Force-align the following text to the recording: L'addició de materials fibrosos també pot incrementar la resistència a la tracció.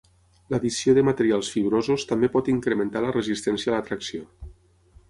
L'addició 0.53 0.95
de 0.97 1.03
materials 1.09 1.51
fibrosos 1.57 2.07
també 2.13 2.31
pot 2.37 2.51
incrementar 2.55 3.05
la 3.07 3.13
resistència 3.21 3.75
a 3.75 3.79
la 3.79 3.87
tracció. 3.93 4.27